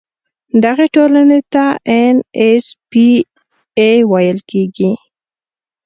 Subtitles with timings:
[0.63, 1.65] دغه ټولنې ته
[2.01, 3.07] ان ایس پي
[3.79, 4.91] اي ویل کیږي.